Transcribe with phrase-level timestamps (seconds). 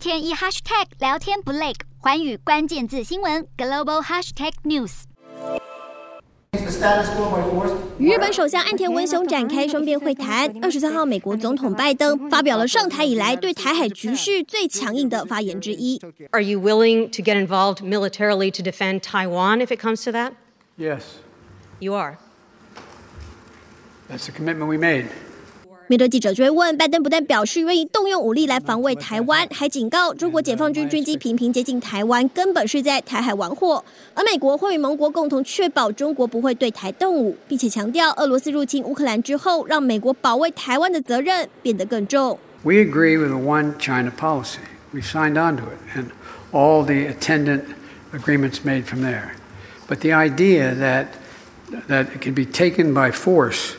[0.00, 5.02] 天一 hashtag 聊天不累，环宇关键字新闻 global hashtag news。
[7.98, 10.50] 与日本首相岸田文雄展开双边会谈。
[10.62, 16.00] 二十三号，美国总统拜登发表了上台以来对台海局势最强硬的发言之一。
[16.30, 20.32] Are you willing to get involved militarily to defend Taiwan if it comes to that?
[20.78, 21.02] Yes.
[21.78, 22.16] You are.
[24.08, 25.08] That's the commitment we made.
[25.90, 33.84] 面对记者追问，拜登不但表示愿意动用武力来防卫台湾，还警告中国解放军军机频频接近台湾，根本是在台海玩火。
[34.14, 42.38] 而美国会与盟国共同确保中国不会对台动武，并且强调俄罗斯入侵乌克兰之后，让美国保卫台湾的责任变得更重。
[42.62, 44.60] We agree with the one China policy.
[44.92, 46.04] We signed onto it and
[46.52, 47.62] all the attendant
[48.12, 49.30] agreements made from there.
[49.88, 51.06] But the idea that
[51.88, 53.72] that it can be taken by force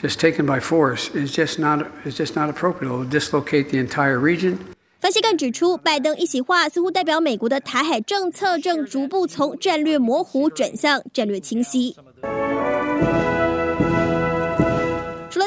[0.00, 2.90] Just taken by force is just not is just not appropriate.
[2.90, 4.58] It will dislocate the entire region.
[4.98, 11.96] 分析更指出，拜登一席话似乎代表美国的台海政策正逐步从战略模糊转向战略清晰。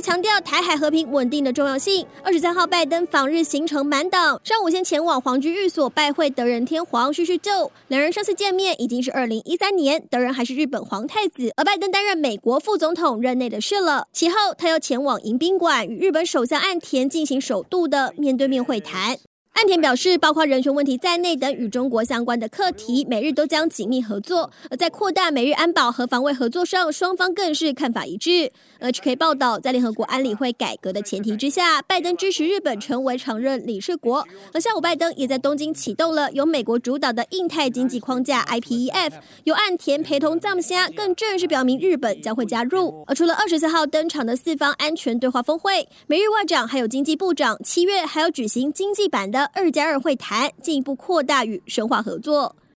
[0.00, 7.70] 强调台海和平稳定的重要性，二十三号拜登访日行程满档，上午先前往皇居寓所拜会德仁天皇叙叙旧。
[7.88, 14.06] 两人上次见面已经是二零一三年，德仁还是日本皇太子，而拜登担任美国副总统任内的事了。
[14.12, 19.18] 其后他要前往迎宾馆与日本首相岸田进行首度的面对面会谈。
[19.58, 24.48] 岸田表示，包括人权问题在内等与中国相关的课题，美日都将紧密合作。
[24.70, 28.52] 而在扩大美日安保和防卫合作上，双方更是看法一致。
[28.78, 34.24] HK 报道，在联合国安理会改革的前提之下，拜登支持日本成为常任理事国。
[34.54, 39.10] 而下午，拜登也在东京启动了由美国主导的印太经济框架 IPEF，
[39.42, 43.02] 由岸田陪同藏虾，更正式表明日本将会加入。
[43.08, 49.47] 而除了二十四号登场的四方安全对话峰会，美日外长还有经济部长七月还要举行经济版的。
[49.52, 52.56] 二加二会谈，进一步扩大与深化合作。